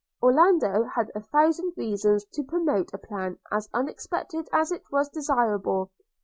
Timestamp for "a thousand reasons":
1.13-2.25